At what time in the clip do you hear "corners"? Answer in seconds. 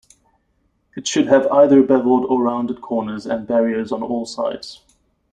2.81-3.27